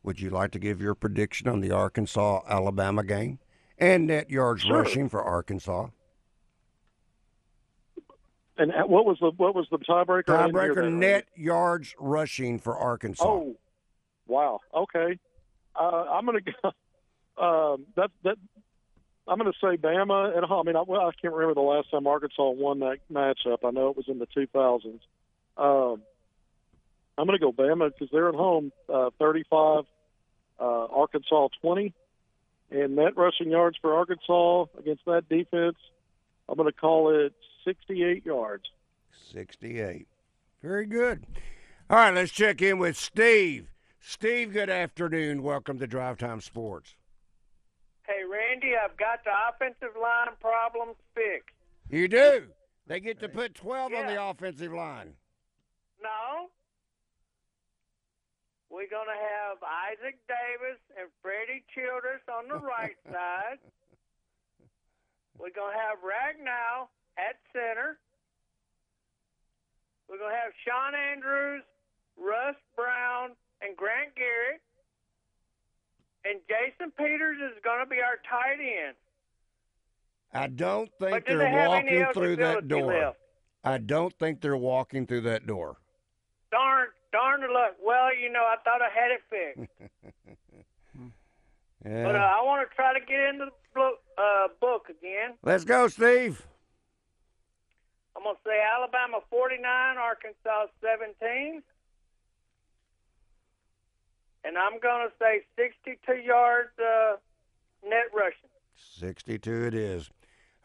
Would 0.02 0.20
you 0.20 0.32
like 0.32 0.50
to 0.52 0.60
give 0.60 0.82
your 0.82 0.96
prediction 0.96 1.48
on 1.48 1.60
the 1.60 1.70
Arkansas 1.70 2.42
Alabama 2.48 3.04
game 3.04 3.38
and 3.78 4.08
net 4.08 4.32
yards 4.32 4.64
sure. 4.64 4.82
rushing 4.82 5.08
for 5.08 5.24
Arkansas? 5.24 5.90
And 8.60 8.74
what 8.90 9.06
was 9.06 9.18
the 9.22 9.32
what 9.38 9.56
was 9.56 9.68
the 9.72 9.78
tiebreaker? 9.78 10.26
Tiebreaker 10.26 10.92
net 10.92 11.26
yards 11.34 11.96
rushing 11.98 12.60
for 12.60 12.78
Arkansas. 12.78 13.26
Oh, 13.26 13.56
wow. 14.28 14.60
Okay, 14.76 15.18
uh, 15.76 16.06
I'm 16.12 16.26
going 16.26 16.44
to 16.44 16.52
go. 16.62 16.72
Um, 17.42 17.86
that 17.96 18.12
that 18.26 18.38
I'm 19.30 19.40
going 19.40 19.52
to 19.52 19.58
say 19.60 19.78
Bama 19.78 20.36
at 20.36 20.44
home. 20.44 20.68
I 20.68 20.72
mean, 20.72 20.76
I, 20.76 20.82
well, 20.86 21.02
I 21.02 21.12
can't 21.22 21.34
remember 21.34 21.54
the 21.54 21.62
last 21.62 21.90
time 21.90 22.06
Arkansas 22.06 22.50
won 22.50 22.80
that 22.80 22.98
matchup. 23.12 23.60
I 23.64 23.72
know 23.72 23.90
it 23.90 23.96
was 23.96 24.10
in 24.10 24.20
the 24.20 24.28
2000s. 24.28 25.00
Um, 25.56 26.02
I'm 27.18 27.28
going 27.28 27.40
to 27.40 27.46
go 27.46 27.54
Bama 27.54 27.92
because 27.94 28.10
they're 28.12 28.30
at 28.30 28.36
home, 28.36 28.72
uh, 28.92 29.12
35, 29.20 29.86
uh, 30.60 30.64
Arkansas 30.64 31.50
20, 31.62 31.94
and 32.72 32.96
net 32.96 33.16
rushing 33.16 33.52
yards 33.52 33.78
for 33.82 33.94
Arkansas 33.96 34.66
against 34.78 35.06
that 35.06 35.30
defense. 35.30 35.78
I'm 36.48 36.56
going 36.58 36.70
to 36.70 36.78
call 36.78 37.12
it 37.12 37.34
68 37.70 38.26
yards. 38.26 38.64
68. 39.32 40.08
Very 40.64 40.88
good. 40.88 41.28
All 41.88 41.98
right, 41.98 42.14
let's 42.16 42.32
check 42.32 42.64
in 42.64 42.80
with 42.80 42.98
Steve. 42.98 43.68
Steve, 44.00 44.54
good 44.54 44.72
afternoon. 44.72 45.44
Welcome 45.44 45.78
to 45.78 45.86
Drive 45.86 46.18
Time 46.18 46.42
Sports. 46.42 46.96
Hey, 48.08 48.24
Randy, 48.28 48.74
I've 48.76 48.98
got 48.98 49.24
the 49.24 49.30
offensive 49.50 49.96
line 50.02 50.34
problems 50.42 50.96
fixed. 51.14 51.54
You 51.92 52.08
do? 52.08 52.48
They 52.88 53.00
get 53.00 53.20
to 53.20 53.30
put 53.30 53.54
12 53.54 53.92
yeah. 53.92 54.00
on 54.00 54.08
the 54.08 54.24
offensive 54.24 54.74
line. 54.74 55.14
No. 56.02 56.50
We're 58.72 58.90
going 58.90 59.10
to 59.14 59.22
have 59.46 59.58
Isaac 59.62 60.18
Davis 60.28 60.82
and 61.00 61.08
Freddie 61.22 61.64
Childress 61.76 62.26
on 62.34 62.48
the 62.48 62.66
right 62.66 62.98
side. 63.12 63.60
We're 65.38 65.54
going 65.54 65.76
to 65.76 65.80
have 65.80 66.00
Ragnow 66.00 66.90
at 67.20 67.36
center. 67.52 68.00
We're 70.08 70.18
going 70.18 70.32
to 70.32 70.40
have 70.40 70.54
Shawn 70.66 70.96
Andrews, 70.96 71.64
Russ 72.18 72.56
Brown, 72.76 73.36
and 73.62 73.76
Grant 73.76 74.16
Garrett 74.16 74.62
and 76.26 76.40
Jason 76.48 76.92
Peters 76.98 77.38
is 77.38 77.58
going 77.64 77.80
to 77.84 77.90
be 77.90 77.98
our 77.98 78.20
tight 78.30 78.60
end. 78.60 78.96
I 80.34 80.48
don't 80.48 80.90
think 81.00 81.26
they're 81.26 81.38
they 81.38 81.52
walking 81.52 82.06
through 82.14 82.36
that 82.38 82.68
door. 82.68 82.94
Left? 82.94 83.18
I 83.64 83.78
don't 83.78 84.14
think 84.20 84.42
they're 84.42 84.58
walking 84.58 85.08
through 85.08 85.22
that 85.22 85.48
door. 85.48 85.78
Darn, 86.52 86.88
darn 87.12 87.42
the 87.42 87.48
luck. 87.48 87.76
Well, 87.84 88.16
you 88.16 88.32
know, 88.32 88.42
I 88.42 88.56
thought 88.64 88.82
I 88.82 88.90
had 88.94 89.12
it 89.12 89.22
fixed. 89.30 89.72
yeah. 91.86 92.04
But 92.04 92.16
uh, 92.16 92.20
I 92.20 92.44
want 92.44 92.68
to 92.70 92.76
try 92.76 92.94
to 92.94 93.00
get 93.00 93.20
into 93.20 93.46
the 93.74 93.92
uh, 94.18 94.48
book 94.62 94.88
again. 94.90 95.36
Let's 95.44 95.64
go, 95.64 95.88
Steve. 95.88 96.46
I'm 98.20 98.26
going 98.26 98.36
to 98.36 98.42
say 98.46 98.60
Alabama 98.76 99.20
49, 99.30 99.98
Arkansas 99.98 100.66
17. 100.82 101.64
and 104.44 104.58
I'm 104.58 104.78
going 104.82 105.08
to 105.08 105.14
say 105.18 105.44
62 105.56 106.16
yards 106.16 106.70
uh, 106.78 107.16
net 107.88 108.08
rushing. 108.14 108.50
62 108.76 109.68
it 109.68 109.74
is. 109.74 110.10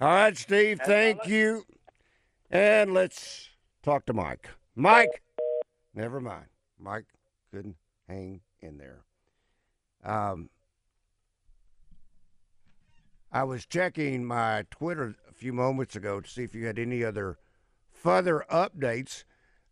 All 0.01 0.09
right, 0.09 0.37
Steve, 0.37 0.79
That's 0.79 0.89
thank 0.89 1.27
you. 1.29 1.65
And 2.51 2.93
let's 2.93 3.51
talk 3.85 4.05
to 4.07 4.13
Mike. 4.13 4.51
Mike, 4.75 5.23
never 5.95 6.21
mind. 6.21 6.47
Mike 6.77 7.07
couldn't 7.53 7.77
hang 8.09 8.41
in 8.61 8.79
there. 8.79 9.05
Um, 10.05 10.51
I 13.31 13.45
was 13.45 13.65
checking 13.65 14.25
my 14.25 14.65
Twitter 14.73 15.15
a 15.31 15.33
few 15.33 15.53
moments 15.53 15.95
ago 15.95 16.21
to 16.21 16.29
see 16.29 16.43
if 16.43 16.53
you 16.53 16.67
had 16.67 16.81
any 16.81 17.05
other 17.05 17.39
further 18.05 18.45
updates, 18.51 19.25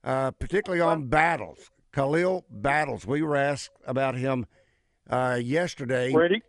uh, 0.03 0.31
particularly 0.33 0.81
on 0.81 1.07
battles. 1.07 1.71
Khalil 1.93 2.47
Battles. 2.51 3.07
We 3.07 3.21
were 3.23 3.37
asked 3.37 3.71
about 3.87 4.15
him 4.17 4.47
uh, 5.11 5.39
yesterday. 5.41 6.11
Brady, 6.11 6.43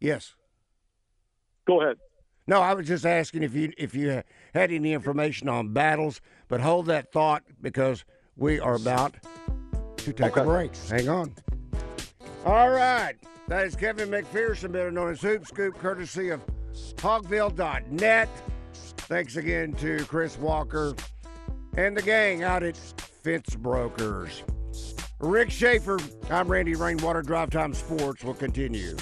Yes. 0.00 0.34
go 1.66 1.82
ahead. 1.82 1.98
No, 2.46 2.60
I 2.62 2.72
was 2.72 2.88
just 2.88 3.04
asking 3.04 3.42
if 3.42 3.54
you 3.54 3.72
if 3.76 3.94
you 3.94 4.22
had 4.54 4.72
any 4.72 4.92
information 4.94 5.48
on 5.48 5.72
battles, 5.74 6.20
but 6.48 6.60
hold 6.62 6.86
that 6.86 7.12
thought 7.12 7.44
because 7.60 8.04
we 8.36 8.58
are 8.58 8.74
about 8.74 9.14
to 9.98 10.12
take 10.12 10.36
a 10.36 10.42
break. 10.42 10.74
Hang 10.88 11.08
on. 11.10 11.34
All 12.46 12.70
right. 12.70 13.14
That 13.48 13.66
is 13.66 13.76
Kevin 13.76 14.08
McPherson, 14.08 14.72
better 14.72 14.90
known 14.90 15.10
as 15.10 15.20
Hoop 15.20 15.46
Scoop, 15.46 15.78
courtesy 15.78 16.30
of 16.30 16.40
Hogville.net. 16.96 18.28
Thanks 19.10 19.34
again 19.34 19.72
to 19.72 20.04
Chris 20.04 20.38
Walker 20.38 20.94
and 21.76 21.96
the 21.96 22.02
gang 22.02 22.44
out 22.44 22.62
at 22.62 22.76
Fence 22.76 23.56
Brokers. 23.56 24.44
Rick 25.18 25.50
Schaefer, 25.50 25.98
I'm 26.30 26.46
Randy 26.46 26.76
Rainwater. 26.76 27.20
Drive 27.20 27.50
Time 27.50 27.74
Sports 27.74 28.22
will 28.22 28.34
continue. 28.34 28.96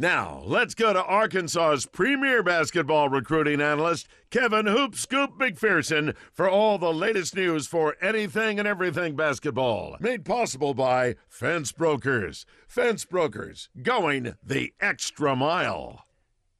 Now, 0.00 0.42
let's 0.46 0.72
go 0.72 0.94
to 0.94 1.04
Arkansas's 1.04 1.84
premier 1.84 2.42
basketball 2.42 3.10
recruiting 3.10 3.60
analyst, 3.60 4.08
Kevin 4.30 4.64
Hoop 4.64 4.94
Scoop 4.94 5.38
McPherson, 5.38 6.16
for 6.32 6.48
all 6.48 6.78
the 6.78 6.90
latest 6.90 7.36
news 7.36 7.66
for 7.66 7.96
anything 8.00 8.58
and 8.58 8.66
everything 8.66 9.14
basketball. 9.14 9.98
Made 10.00 10.24
possible 10.24 10.72
by 10.72 11.16
Fence 11.28 11.70
Brokers. 11.72 12.46
Fence 12.66 13.04
Brokers, 13.04 13.68
going 13.82 14.36
the 14.42 14.72
extra 14.80 15.36
mile. 15.36 16.06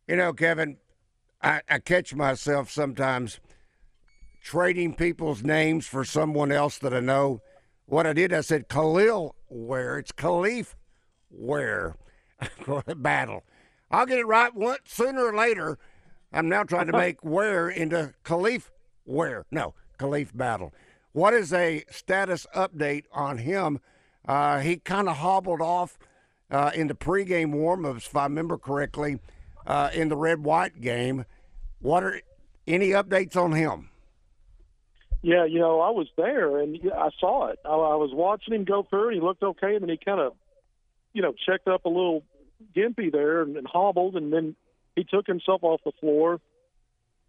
You 0.06 0.16
know, 0.16 0.35
Kevin, 0.35 0.76
I, 1.40 1.62
I 1.66 1.78
catch 1.78 2.14
myself 2.14 2.70
sometimes 2.70 3.40
trading 4.42 4.92
people's 4.97 5.42
names 5.42 5.87
for 5.87 6.04
someone 6.04 6.52
else 6.52 6.76
that 6.80 6.92
I 6.92 7.00
know. 7.00 7.40
What 7.87 8.06
I 8.06 8.12
did, 8.12 8.35
I 8.35 8.42
said 8.42 8.68
Khalil 8.68 9.35
Ware. 9.49 9.99
It's 9.99 10.12
Khalif 10.12 10.75
Ware. 11.30 11.97
Battle. 12.97 13.44
I'll 13.90 14.06
get 14.06 14.18
it 14.18 14.26
right 14.26 14.54
once 14.54 14.80
sooner 14.87 15.25
or 15.25 15.37
later. 15.37 15.78
I'm 16.32 16.49
now 16.49 16.62
trying 16.62 16.87
to 16.87 16.92
make 16.92 17.25
where 17.25 17.68
into 17.68 18.14
Khalif 18.25 18.70
where. 19.04 19.44
No, 19.50 19.75
Khalif 19.99 20.37
Battle. 20.37 20.73
What 21.12 21.35
is 21.35 21.52
a 21.52 21.85
status 21.90 22.47
update 22.54 23.04
on 23.12 23.38
him? 23.38 23.80
Uh, 24.26 24.61
he 24.61 24.76
kind 24.76 25.09
of 25.09 25.16
hobbled 25.16 25.61
off 25.61 25.99
uh, 26.50 26.70
in 26.75 26.87
the 26.87 26.94
pregame 26.94 27.52
warm-ups, 27.52 28.06
if 28.06 28.16
I 28.16 28.25
remember 28.25 28.59
correctly, 28.59 29.18
uh, 29.66 29.90
in 29.92 30.09
the 30.09 30.16
red-white 30.16 30.80
game. 30.80 31.25
What 31.80 32.04
are 32.04 32.20
any 32.66 32.90
updates 32.90 33.37
on 33.37 33.52
him? 33.52 33.90
Yeah, 35.23 35.44
you 35.44 35.59
know, 35.59 35.80
I 35.80 35.90
was 35.90 36.09
there 36.16 36.59
and 36.59 36.78
I 36.97 37.11
saw 37.18 37.49
it. 37.49 37.59
I, 37.64 37.70
I 37.70 37.97
was 37.97 38.11
watching 38.12 38.54
him 38.54 38.64
go 38.64 38.87
through, 38.88 39.09
and 39.09 39.14
he 39.14 39.20
looked 39.20 39.42
okay, 39.42 39.75
and 39.75 39.82
then 39.82 39.90
he 39.90 39.99
kind 39.99 40.20
of, 40.20 40.35
you 41.12 41.23
know, 41.23 41.35
checked 41.47 41.68
up 41.68 41.85
a 41.85 41.88
little 41.88 42.23
gimpy 42.75 43.12
there 43.12 43.43
and, 43.43 43.57
and 43.57 43.67
hobbled, 43.67 44.17
and 44.17 44.33
then 44.33 44.57
he 44.97 45.05
took 45.05 45.26
himself 45.26 45.62
off 45.62 45.81
the 45.85 45.93
floor. 46.00 46.40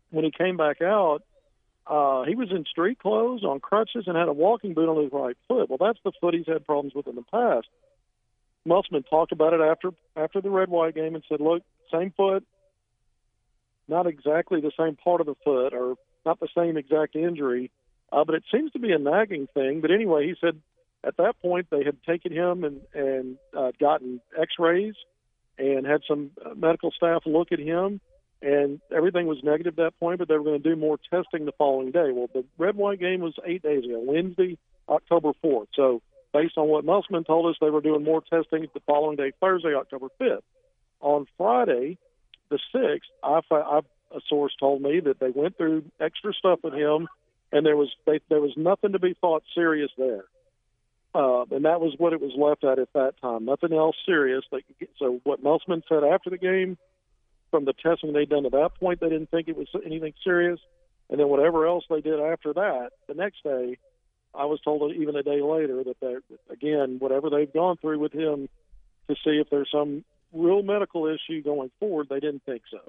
When 0.10 0.26
he 0.26 0.32
came 0.32 0.58
back 0.58 0.82
out, 0.82 1.24
uh, 1.88 2.24
he 2.24 2.36
was 2.36 2.52
in 2.52 2.66
street 2.66 3.00
clothes, 3.00 3.44
on 3.44 3.60
crutches, 3.60 4.06
and 4.08 4.18
had 4.18 4.28
a 4.28 4.34
walking 4.34 4.74
boot 4.74 4.90
on 4.90 5.04
his 5.04 5.12
right 5.12 5.38
foot. 5.48 5.70
Well, 5.70 5.78
that's 5.80 6.00
the 6.04 6.12
foot 6.20 6.34
he's 6.34 6.48
had 6.48 6.66
problems 6.66 6.94
with 6.94 7.08
in 7.08 7.16
the 7.16 7.24
past. 7.24 7.68
Musselman 8.66 9.04
talked 9.04 9.32
about 9.32 9.54
it 9.54 9.62
after 9.62 9.92
after 10.16 10.42
the 10.42 10.50
red 10.50 10.70
white 10.70 10.94
game 10.94 11.16
and 11.16 11.24
said, 11.28 11.42
"Look, 11.42 11.64
same 11.92 12.12
foot, 12.12 12.46
not 13.88 14.06
exactly 14.06 14.62
the 14.62 14.72
same 14.78 14.96
part 14.96 15.22
of 15.22 15.28
the 15.28 15.36
foot, 15.44 15.74
or 15.74 15.96
not 16.26 16.40
the 16.40 16.48
same 16.56 16.78
exact 16.78 17.16
injury." 17.16 17.72
Uh, 18.12 18.24
but 18.24 18.36
it 18.36 18.44
seems 18.52 18.72
to 18.74 18.80
be 18.80 18.92
a 18.92 19.00
nagging 19.00 19.48
thing. 19.54 19.82
But 19.82 19.90
anyway, 19.90 20.28
he 20.28 20.36
said 20.40 20.62
at 21.04 21.18
that 21.18 21.42
point 21.42 21.68
they 21.72 21.84
had 21.84 22.04
taken 22.04 22.32
him 22.32 22.64
and 22.64 22.82
and 22.94 23.38
uh, 23.58 23.72
gotten 23.80 24.22
X-rays 24.40 24.94
and 25.58 25.86
had 25.86 26.02
some 26.08 26.32
uh, 26.44 26.54
medical 26.56 26.92
staff 26.92 27.24
look 27.26 27.52
at 27.52 27.60
him, 27.60 28.00
and 28.42 28.80
everything 28.96 29.28
was 29.28 29.38
negative 29.44 29.78
at 29.78 29.84
that 29.84 30.00
point. 30.00 30.20
But 30.20 30.28
they 30.28 30.38
were 30.38 30.44
going 30.44 30.62
to 30.62 30.70
do 30.70 30.76
more 30.76 30.98
testing 31.10 31.46
the 31.46 31.52
following 31.58 31.92
day. 31.92 32.12
Well, 32.12 32.30
the 32.34 32.46
red 32.58 32.76
white 32.76 33.00
game 33.00 33.22
was 33.22 33.34
eight 33.46 33.62
days 33.62 33.84
ago, 33.86 34.02
Wednesday, 34.04 34.58
October 34.90 35.32
fourth. 35.42 35.70
So 35.76 36.02
based 36.34 36.58
on 36.58 36.68
what 36.68 36.86
Musselman 36.86 37.24
told 37.24 37.50
us, 37.50 37.58
they 37.62 37.70
were 37.70 37.82
doing 37.82 38.04
more 38.04 38.22
testing 38.22 38.68
the 38.74 38.80
following 38.86 39.18
day, 39.18 39.32
Thursday, 39.40 39.74
October 39.76 40.08
fifth. 40.18 40.44
On 41.00 41.26
Friday, 41.38 41.98
the 42.50 42.60
sixth, 42.72 43.10
I, 43.24 43.42
I 43.52 43.82
a 44.14 44.20
source 44.28 44.54
told 44.60 44.82
me 44.82 45.00
that 45.00 45.20
they 45.20 45.30
went 45.30 45.58
through 45.58 45.86
extra 46.00 46.34
stuff 46.34 46.60
with 46.64 46.74
him 46.74 47.08
and 47.52 47.66
there 47.66 47.78
was 47.78 47.90
they, 48.06 48.20
there 48.30 48.42
was 48.42 48.54
nothing 48.56 48.94
to 48.94 49.00
be 49.00 49.16
thought 49.20 49.44
serious 49.54 49.92
there. 49.98 50.26
Uh, 51.14 51.44
and 51.52 51.66
that 51.66 51.82
was 51.82 51.94
what 51.98 52.14
it 52.14 52.22
was 52.22 52.32
left 52.38 52.64
at 52.64 52.80
at 52.80 52.94
that 52.94 53.20
time. 53.22 53.46
Nothing 53.46 53.74
else 53.74 53.96
serious. 54.06 54.44
They, 54.52 54.64
so 54.98 55.20
what 55.24 55.44
Musselman 55.44 55.84
said 55.90 56.04
after 56.04 56.30
the 56.30 56.38
game, 56.38 56.78
from 57.50 57.66
the 57.66 57.74
testing 57.74 58.14
they'd 58.14 58.30
done 58.30 58.44
to 58.44 58.50
that 58.50 58.72
point, 58.80 59.02
they 59.02 59.10
didn't 59.10 59.30
think 59.30 59.50
it 59.50 59.58
was 59.58 59.68
anything 59.86 60.14
serious. 60.24 60.60
And 61.10 61.20
then 61.20 61.28
whatever 61.28 61.68
else 61.68 61.84
they 61.90 62.00
did 62.00 62.20
after 62.20 62.54
that, 62.54 62.92
the 63.08 63.14
next 63.14 63.44
day, 63.44 63.78
I 64.34 64.46
was 64.46 64.62
told 64.62 64.82
that 64.82 64.96
even 64.96 65.18
a 65.18 65.24
day 65.24 65.42
later 65.42 65.84
that 65.84 66.00
they 66.00 66.16
again 66.50 66.98
whatever 67.00 67.30
they've 67.30 67.52
gone 67.52 67.76
through 67.76 68.00
with 68.00 68.14
him 68.14 68.48
to 69.10 69.16
see 69.16 69.42
if 69.42 69.50
there's 69.50 69.70
some 69.70 70.06
real 70.32 70.64
medical 70.64 71.08
issue 71.08 71.44
going 71.44 71.70
forward, 71.80 72.08
they 72.10 72.22
didn't 72.22 72.44
think 72.46 72.62
so. 72.72 72.80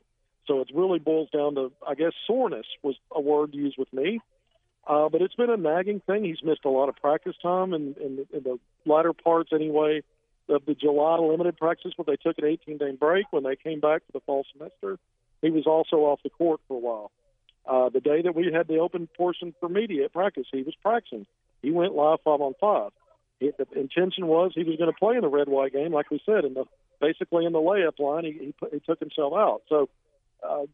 So 0.46 0.60
it 0.60 0.68
really 0.74 0.98
boils 0.98 1.30
down 1.30 1.54
to, 1.56 1.72
I 1.86 1.94
guess, 1.94 2.12
soreness 2.26 2.66
was 2.82 2.96
a 3.10 3.20
word 3.20 3.54
used 3.54 3.76
with 3.78 3.92
me. 3.92 4.20
Uh, 4.86 5.08
but 5.08 5.22
it's 5.22 5.34
been 5.34 5.50
a 5.50 5.56
nagging 5.56 6.00
thing. 6.06 6.24
He's 6.24 6.42
missed 6.42 6.64
a 6.64 6.68
lot 6.68 6.88
of 6.88 6.96
practice 6.96 7.36
time 7.40 7.72
in, 7.72 7.94
in, 8.00 8.26
in 8.32 8.42
the 8.42 8.58
latter 8.84 9.12
parts, 9.12 9.50
anyway, 9.52 10.02
of 10.48 10.64
the 10.66 10.74
July 10.74 11.18
limited 11.18 11.56
practice 11.56 11.92
where 11.96 12.04
they 12.04 12.16
took 12.16 12.38
an 12.38 12.44
18 12.44 12.78
day 12.78 12.90
break. 12.92 13.26
When 13.30 13.44
they 13.44 13.56
came 13.56 13.80
back 13.80 14.02
for 14.06 14.12
the 14.12 14.20
fall 14.20 14.44
semester, 14.52 14.98
he 15.40 15.50
was 15.50 15.66
also 15.66 15.96
off 15.98 16.20
the 16.22 16.30
court 16.30 16.60
for 16.66 16.76
a 16.76 16.80
while. 16.80 17.10
Uh, 17.64 17.90
the 17.90 18.00
day 18.00 18.22
that 18.22 18.34
we 18.34 18.50
had 18.52 18.66
the 18.66 18.78
open 18.78 19.08
portion 19.16 19.54
for 19.60 19.68
media 19.68 20.08
practice, 20.08 20.46
he 20.50 20.62
was 20.62 20.74
practicing. 20.82 21.26
He 21.62 21.70
went 21.70 21.94
live 21.94 22.18
five 22.24 22.40
on 22.40 22.54
five. 22.60 22.90
He, 23.38 23.52
the 23.56 23.66
intention 23.78 24.26
was 24.26 24.50
he 24.54 24.64
was 24.64 24.76
going 24.76 24.92
to 24.92 24.98
play 24.98 25.14
in 25.14 25.20
the 25.20 25.28
red 25.28 25.48
white 25.48 25.72
game, 25.72 25.92
like 25.92 26.10
we 26.10 26.20
said, 26.26 26.44
in 26.44 26.54
the 26.54 26.64
basically 27.00 27.44
in 27.44 27.52
the 27.52 27.60
layup 27.60 28.00
line. 28.00 28.24
He, 28.24 28.32
he, 28.32 28.52
put, 28.52 28.72
he 28.72 28.80
took 28.80 28.98
himself 28.98 29.32
out. 29.32 29.62
So, 29.68 29.88
uh, 30.42 30.66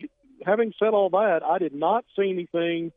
having 0.46 0.72
said 0.78 0.94
all 0.94 1.10
that, 1.10 1.42
I 1.44 1.58
did 1.58 1.74
not 1.74 2.06
see 2.16 2.30
anything 2.30 2.92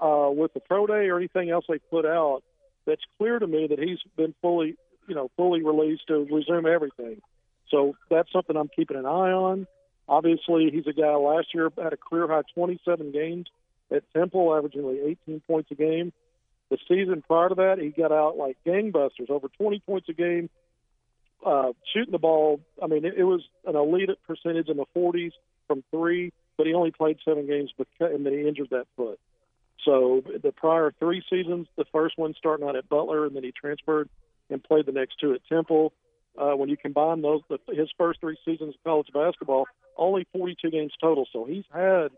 uh, 0.00 0.30
with 0.30 0.54
the 0.54 0.60
pro 0.60 0.86
day 0.86 1.08
or 1.08 1.18
anything 1.18 1.50
else 1.50 1.64
they 1.68 1.78
put 1.78 2.06
out 2.06 2.42
that's 2.86 3.02
clear 3.18 3.38
to 3.38 3.46
me 3.46 3.66
that 3.68 3.78
he's 3.78 3.98
been 4.16 4.34
fully, 4.40 4.76
you 5.06 5.14
know, 5.14 5.30
fully 5.36 5.62
released 5.62 6.06
to 6.08 6.26
resume 6.30 6.66
everything. 6.66 7.20
So 7.70 7.94
that's 8.10 8.30
something 8.32 8.56
I'm 8.56 8.70
keeping 8.74 8.96
an 8.96 9.06
eye 9.06 9.32
on. 9.32 9.66
Obviously, 10.08 10.70
he's 10.72 10.86
a 10.86 10.92
guy 10.92 11.14
last 11.14 11.48
year 11.54 11.70
had 11.80 11.92
a 11.92 11.96
career 11.96 12.26
high 12.26 12.42
27 12.54 13.12
games 13.12 13.46
at 13.92 14.02
Temple, 14.12 14.54
averaging 14.54 14.82
like 14.82 15.16
18 15.26 15.40
points 15.46 15.70
a 15.70 15.74
game. 15.74 16.12
The 16.70 16.78
season 16.88 17.22
prior 17.26 17.48
to 17.48 17.54
that, 17.56 17.78
he 17.78 17.90
got 17.90 18.12
out 18.12 18.36
like 18.36 18.56
gangbusters, 18.66 19.30
over 19.30 19.48
20 19.48 19.80
points 19.80 20.08
a 20.08 20.12
game, 20.12 20.50
uh, 21.44 21.72
shooting 21.92 22.12
the 22.12 22.18
ball. 22.18 22.60
I 22.82 22.86
mean, 22.86 23.04
it, 23.04 23.14
it 23.16 23.24
was 23.24 23.42
an 23.66 23.76
elite 23.76 24.10
percentage 24.26 24.68
in 24.68 24.76
the 24.76 24.86
40s 24.96 25.32
from 25.66 25.84
three, 25.90 26.32
but 26.56 26.66
he 26.66 26.74
only 26.74 26.90
played 26.90 27.18
seven 27.24 27.46
games, 27.46 27.72
because, 27.76 28.12
and 28.12 28.24
then 28.24 28.32
he 28.32 28.46
injured 28.46 28.70
that 28.70 28.86
foot. 28.96 29.18
So 29.84 30.22
the 30.42 30.52
prior 30.52 30.92
three 30.98 31.22
seasons, 31.30 31.66
the 31.76 31.84
first 31.92 32.18
one 32.18 32.34
starting 32.38 32.66
out 32.68 32.76
at 32.76 32.88
Butler, 32.88 33.26
and 33.26 33.34
then 33.34 33.44
he 33.44 33.52
transferred 33.52 34.08
and 34.50 34.62
played 34.62 34.86
the 34.86 34.92
next 34.92 35.16
two 35.20 35.32
at 35.32 35.40
Temple. 35.48 35.92
Uh, 36.38 36.52
when 36.52 36.68
you 36.68 36.76
combine 36.76 37.22
those, 37.22 37.40
the, 37.48 37.58
his 37.74 37.90
first 37.98 38.20
three 38.20 38.36
seasons 38.44 38.74
of 38.74 38.84
college 38.84 39.08
basketball, 39.12 39.66
only 39.96 40.26
42 40.32 40.70
games 40.70 40.92
total. 41.00 41.26
So 41.32 41.44
he's 41.44 41.64
had 41.72 42.08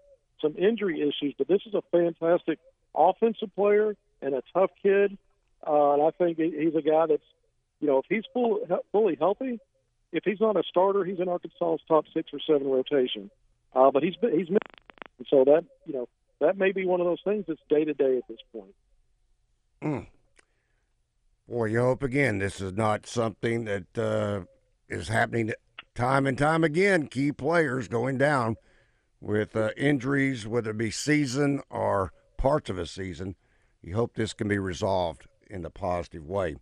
some 0.41 0.55
injury 0.57 1.01
issues, 1.01 1.35
but 1.39 1.49
this 1.49 1.63
is 1.67 1.75
a 1.75 1.83
fantastic 1.91 2.59
offensive 2.95 3.55
player 3.55 3.97
and 4.21 4.35
a 4.35 4.43
tough 4.53 4.71
kid. 4.83 5.17
Uh, 5.67 5.93
and 5.95 6.03
I 6.03 6.11
think 6.11 6.39
he's 6.39 6.75
a 6.75 6.83
guy 6.83 7.07
that's, 7.07 7.23
you 7.81 7.87
know, 7.87 7.99
if 7.99 8.05
he's 8.09 8.25
full, 8.33 8.61
fully 8.91 9.17
healthy, 9.19 9.61
if 10.13 10.25
he's 10.25 10.41
not 10.41 10.57
a 10.57 10.63
starter, 10.69 11.05
he's 11.05 11.21
in 11.21 11.29
Arkansas's 11.29 11.81
top 11.89 12.05
six 12.13 12.31
or 12.33 12.41
seven 12.47 12.69
rotation. 12.69 13.31
Uh, 13.75 13.91
but 13.91 14.03
he's 14.03 14.17
been, 14.17 14.39
he's 14.39 14.51
missed. 14.51 14.63
And 15.19 15.27
so 15.31 15.45
that, 15.45 15.65
you 15.87 15.95
know, 15.95 16.09
that 16.43 16.59
may 16.59 16.73
be 16.73 16.85
one 16.85 17.01
of 17.01 17.07
those 17.07 17.23
things 17.25 17.45
that's 17.47 17.61
day 17.69 17.85
to 17.85 17.95
day 17.95 18.17
at 18.17 18.27
this 18.29 18.39
point. 18.53 18.75
Mm. 19.83 20.07
Boy, 21.49 21.67
you 21.67 21.81
hope 21.81 22.03
again 22.03 22.39
this 22.39 22.61
is 22.61 22.73
not 22.73 23.07
something 23.07 23.65
that 23.65 23.99
uh, 23.99 24.41
is 24.89 25.09
happening 25.09 25.53
time 25.95 26.27
and 26.27 26.37
time 26.37 26.65
again. 26.65 27.07
Key 27.07 27.31
players 27.31 27.87
going 27.87 28.19
down 28.19 28.57
with 29.21 29.55
uh, 29.57 29.71
injuries, 29.77 30.47
whether 30.47 30.71
it 30.71 30.79
be 30.79 30.91
season 30.91 31.63
or 31.71 32.13
parts 32.39 32.69
of 32.69 32.77
a 32.77 32.87
season. 32.87 33.37
You 33.81 33.95
hope 33.95 34.15
this 34.15 34.33
can 34.33 34.49
be 34.49 34.59
resolved 34.59 35.27
in 35.49 35.65
a 35.65 35.71
positive 35.71 36.27
way. 36.27 36.57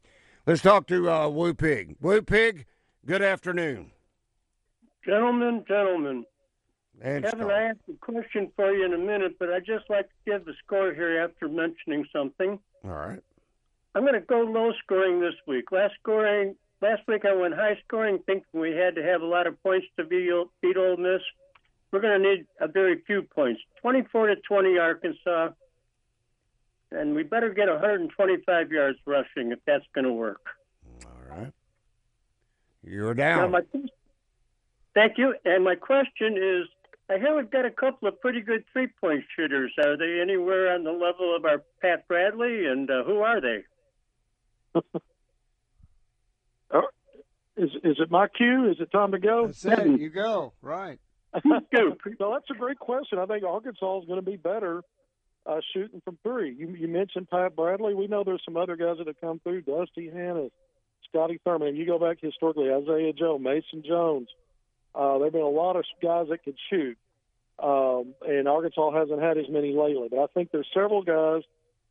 Let's 0.46 0.62
talk 0.62 0.86
to 0.88 1.10
uh, 1.10 1.28
Woo 1.28 1.54
Pig. 1.54 1.96
Woo 2.00 2.20
Pig, 2.20 2.66
good 3.06 3.22
afternoon. 3.22 3.92
Gentlemen, 5.06 5.64
gentlemen. 5.66 6.24
And 7.02 7.24
Kevin, 7.24 7.40
Scott. 7.40 7.52
I 7.52 7.62
have 7.62 7.76
a 7.88 7.92
question 8.00 8.50
for 8.56 8.72
you 8.72 8.84
in 8.84 8.92
a 8.92 8.98
minute, 8.98 9.36
but 9.38 9.50
I'd 9.50 9.64
just 9.64 9.88
like 9.88 10.06
to 10.06 10.30
give 10.30 10.44
the 10.44 10.52
score 10.64 10.92
here 10.92 11.20
after 11.20 11.48
mentioning 11.48 12.04
something. 12.12 12.58
All 12.84 12.90
right. 12.90 13.20
I'm 13.94 14.02
going 14.02 14.14
to 14.14 14.20
go 14.20 14.42
low 14.42 14.72
scoring 14.84 15.20
this 15.20 15.34
week. 15.46 15.72
Last 15.72 15.94
scoring, 16.00 16.54
last 16.82 17.02
week 17.08 17.24
I 17.24 17.34
went 17.34 17.54
high 17.54 17.78
scoring, 17.86 18.18
thinking 18.26 18.60
we 18.60 18.72
had 18.72 18.94
to 18.96 19.02
have 19.02 19.22
a 19.22 19.26
lot 19.26 19.46
of 19.46 19.60
points 19.62 19.86
to 19.96 20.04
beat, 20.04 20.30
beat 20.60 20.76
Ole 20.76 20.96
Miss. 20.96 21.22
We're 21.90 22.00
going 22.00 22.22
to 22.22 22.28
need 22.28 22.46
a 22.60 22.68
very 22.68 23.00
few 23.06 23.22
points. 23.22 23.60
24 23.80 24.28
to 24.28 24.36
20 24.36 24.78
Arkansas, 24.78 25.48
and 26.92 27.14
we 27.14 27.22
better 27.22 27.52
get 27.52 27.68
125 27.68 28.70
yards 28.70 28.98
rushing 29.06 29.52
if 29.52 29.58
that's 29.66 29.84
going 29.94 30.04
to 30.04 30.12
work. 30.12 30.44
All 31.04 31.36
right. 31.36 31.52
You're 32.84 33.14
down. 33.14 33.50
my, 33.50 33.62
thank 34.94 35.18
you. 35.18 35.34
And 35.44 35.64
my 35.64 35.74
question 35.74 36.36
is 36.36 36.68
I 37.10 37.18
hear 37.18 37.36
we've 37.36 37.50
got 37.50 37.66
a 37.66 37.70
couple 37.70 38.06
of 38.08 38.20
pretty 38.20 38.40
good 38.40 38.64
three 38.72 38.86
point 39.00 39.24
shooters. 39.36 39.72
Are 39.78 39.96
they 39.96 40.20
anywhere 40.22 40.72
on 40.72 40.84
the 40.84 40.92
level 40.92 41.34
of 41.36 41.44
our 41.44 41.62
Pat 41.82 42.06
Bradley? 42.06 42.66
And 42.66 42.88
uh, 42.88 43.02
who 43.04 43.18
are 43.18 43.40
they? 43.40 43.64
Is 47.56 47.70
is 47.84 47.96
it 47.98 48.10
my 48.10 48.26
cue? 48.28 48.70
Is 48.70 48.80
it 48.80 48.90
time 48.90 49.12
to 49.12 49.18
go? 49.18 49.48
That's 49.48 49.64
it. 49.66 50.00
You 50.00 50.08
go. 50.08 50.54
Right. 50.62 50.98
Go. 51.44 51.96
no, 52.18 52.32
that's 52.32 52.50
a 52.50 52.58
great 52.58 52.78
question. 52.80 53.18
I 53.18 53.26
think 53.26 53.44
Arkansas 53.44 54.00
is 54.00 54.06
going 54.06 54.18
to 54.18 54.28
be 54.28 54.36
better 54.36 54.82
uh, 55.46 55.60
shooting 55.72 56.00
from 56.04 56.18
three. 56.24 56.52
You, 56.52 56.70
you 56.70 56.88
mentioned 56.88 57.30
Pat 57.30 57.54
Bradley. 57.54 57.94
We 57.94 58.08
know 58.08 58.24
there's 58.24 58.42
some 58.44 58.56
other 58.56 58.74
guys 58.74 58.96
that 58.98 59.06
have 59.06 59.20
come 59.20 59.38
through. 59.38 59.62
Dusty 59.62 60.10
Hannah, 60.10 60.48
Scotty 61.08 61.38
Thurman. 61.44 61.68
If 61.68 61.76
you 61.76 61.86
go 61.86 62.00
back 62.00 62.16
historically, 62.20 62.72
Isaiah 62.72 63.12
Joe, 63.12 63.38
Mason 63.38 63.84
Jones. 63.86 64.28
Uh, 64.94 65.18
there 65.18 65.26
have 65.26 65.32
been 65.32 65.42
a 65.42 65.48
lot 65.48 65.76
of 65.76 65.84
guys 66.02 66.26
that 66.30 66.44
could 66.44 66.56
shoot, 66.68 66.98
um, 67.58 68.14
and 68.26 68.48
Arkansas 68.48 68.90
hasn't 68.92 69.22
had 69.22 69.38
as 69.38 69.48
many 69.48 69.72
lately. 69.72 70.08
But 70.10 70.20
I 70.20 70.26
think 70.34 70.50
there's 70.50 70.66
several 70.74 71.02
guys, 71.02 71.42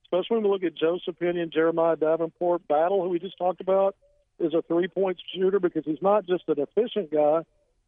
especially 0.05 0.37
when 0.37 0.43
we 0.43 0.49
look 0.49 0.63
at 0.63 0.75
Joseph 0.75 1.17
Pinion, 1.19 1.51
Jeremiah 1.51 1.95
Davenport, 1.95 2.67
Battle, 2.67 3.01
who 3.03 3.09
we 3.09 3.19
just 3.19 3.37
talked 3.37 3.61
about, 3.61 3.95
is 4.39 4.53
a 4.53 4.61
three-point 4.63 5.17
shooter 5.33 5.59
because 5.59 5.83
he's 5.85 6.01
not 6.01 6.25
just 6.25 6.43
an 6.47 6.59
efficient 6.59 7.11
guy. 7.11 7.41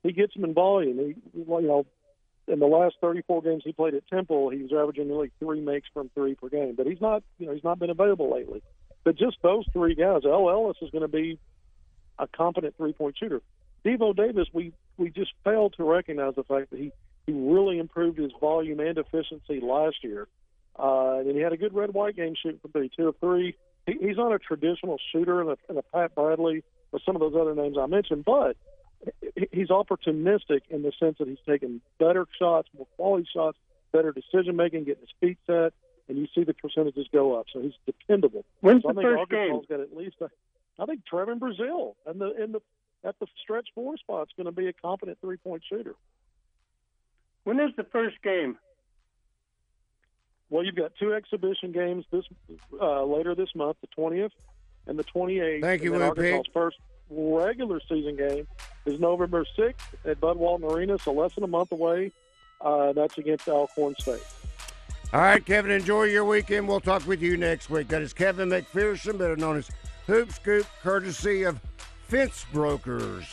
He 0.03 0.11
gets 0.11 0.33
them 0.33 0.43
in 0.43 0.53
volume. 0.53 0.97
He, 0.97 1.39
you 1.39 1.45
know, 1.45 1.85
in 2.47 2.59
the 2.59 2.67
last 2.67 2.95
34 3.01 3.41
games 3.41 3.63
he 3.65 3.71
played 3.71 3.93
at 3.93 4.07
Temple, 4.07 4.49
he 4.49 4.63
was 4.63 4.71
averaging 4.71 5.07
nearly 5.07 5.31
three 5.39 5.61
makes 5.61 5.87
from 5.93 6.09
three 6.13 6.35
per 6.35 6.49
game. 6.49 6.75
But 6.75 6.87
he's 6.87 7.01
not, 7.01 7.23
you 7.37 7.47
know, 7.47 7.53
he's 7.53 7.63
not 7.63 7.79
been 7.79 7.89
available 7.89 8.31
lately. 8.33 8.61
But 9.03 9.17
just 9.17 9.37
those 9.41 9.65
three 9.73 9.95
guys, 9.95 10.21
El 10.25 10.49
Ellis 10.49 10.77
is 10.81 10.91
going 10.91 11.03
to 11.03 11.07
be 11.07 11.39
a 12.19 12.27
competent 12.27 12.75
three-point 12.77 13.17
shooter. 13.17 13.41
Devo 13.85 14.15
Davis, 14.15 14.47
we 14.53 14.73
we 14.97 15.09
just 15.09 15.31
failed 15.43 15.73
to 15.77 15.83
recognize 15.83 16.35
the 16.35 16.43
fact 16.43 16.71
that 16.71 16.79
he 16.79 16.91
he 17.25 17.33
really 17.33 17.77
improved 17.77 18.17
his 18.17 18.31
volume 18.39 18.79
and 18.79 18.97
efficiency 18.97 19.59
last 19.61 20.03
year. 20.03 20.27
Uh, 20.77 21.17
and 21.19 21.35
he 21.35 21.41
had 21.41 21.53
a 21.53 21.57
good 21.57 21.73
red-white 21.73 22.15
game 22.15 22.33
shooting 22.41 22.59
from 22.59 22.71
three, 22.71 22.89
two 22.95 23.09
of 23.09 23.15
three. 23.19 23.55
He, 23.85 23.93
he's 24.01 24.17
not 24.17 24.31
a 24.33 24.39
traditional 24.39 24.97
shooter 25.11 25.41
in 25.41 25.49
a, 25.49 25.55
in 25.69 25.77
a 25.77 25.83
Pat 25.83 26.15
Bradley 26.15 26.63
or 26.91 26.99
some 27.05 27.15
of 27.15 27.19
those 27.19 27.35
other 27.39 27.53
names 27.53 27.77
I 27.79 27.85
mentioned, 27.85 28.25
but 28.25 28.57
he's 29.51 29.67
opportunistic 29.69 30.61
in 30.69 30.81
the 30.81 30.91
sense 30.99 31.17
that 31.19 31.27
he's 31.27 31.37
taking 31.47 31.81
better 31.99 32.25
shots, 32.39 32.69
more 32.75 32.87
quality 32.95 33.27
shots, 33.33 33.57
better 33.91 34.11
decision 34.11 34.55
making, 34.55 34.85
getting 34.85 35.01
his 35.01 35.09
feet 35.19 35.37
set, 35.45 35.73
and 36.07 36.17
you 36.17 36.27
see 36.33 36.43
the 36.43 36.53
percentages 36.53 37.07
go 37.11 37.35
up. 37.39 37.45
So 37.53 37.61
he's 37.61 37.73
dependable. 37.85 38.45
When's 38.61 38.81
So 38.83 38.89
I 38.89 38.93
the 38.93 39.01
think 39.01 39.09
first 39.09 39.19
Arkansas's 39.19 39.67
game? 39.67 39.77
got 39.77 39.79
at 39.83 39.95
least 39.95 40.15
a, 40.21 40.29
I 40.79 40.85
think 40.85 41.05
Trevor 41.05 41.35
Brazile 41.35 41.93
and 42.05 42.19
the 42.19 42.43
in 42.43 42.51
the 42.51 42.61
at 43.03 43.17
the 43.19 43.27
stretch 43.41 43.69
four 43.73 43.97
spot 43.97 44.27
is 44.27 44.33
going 44.35 44.45
to 44.45 44.51
be 44.51 44.67
a 44.67 44.73
competent 44.73 45.17
three 45.21 45.37
point 45.37 45.63
shooter. 45.67 45.95
When 47.43 47.59
is 47.59 47.71
the 47.75 47.83
first 47.83 48.21
game? 48.21 48.57
Well, 50.49 50.65
you've 50.65 50.75
got 50.75 50.91
two 50.99 51.13
exhibition 51.13 51.71
games 51.71 52.05
this 52.11 52.25
uh, 52.79 53.03
later 53.03 53.35
this 53.35 53.49
month, 53.55 53.77
the 53.81 53.87
twentieth 53.87 54.33
and 54.85 54.99
the 54.99 55.03
twenty 55.03 55.39
eighth. 55.39 55.63
Thank 55.63 55.81
you, 55.81 55.93
and 55.93 56.01
then 56.01 56.09
Arkansas's 56.09 56.51
first 56.53 56.77
regular 57.09 57.79
season 57.89 58.15
game 58.15 58.47
is 58.85 58.99
November 58.99 59.45
sixth 59.55 59.95
at 60.05 60.19
Bud 60.19 60.37
Walton 60.37 60.69
Arena, 60.69 60.97
so 60.99 61.13
less 61.13 61.33
than 61.35 61.43
a 61.43 61.47
month 61.47 61.71
away. 61.71 62.11
Uh, 62.59 62.93
that's 62.93 63.17
against 63.17 63.47
Alcorn 63.47 63.95
State. 63.97 64.21
All 65.13 65.21
right, 65.21 65.45
Kevin, 65.45 65.71
enjoy 65.71 66.03
your 66.03 66.23
weekend. 66.25 66.67
We'll 66.67 66.79
talk 66.79 67.05
with 67.07 67.21
you 67.21 67.35
next 67.37 67.69
week. 67.69 67.87
That 67.87 68.01
is 68.01 68.13
Kevin 68.13 68.49
McPherson, 68.49 69.17
better 69.17 69.35
known 69.35 69.57
as 69.57 69.69
Hoop 70.07 70.31
Scoop, 70.31 70.65
courtesy 70.81 71.43
of 71.43 71.59
Fence 72.11 72.45
Brokers. 72.51 73.25